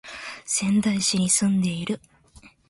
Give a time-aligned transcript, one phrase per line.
[0.45, 2.01] 仙台市に住んでいる